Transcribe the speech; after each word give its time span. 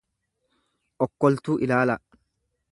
okkoltuu 1.07 1.59
ilaalaa. 1.67 2.01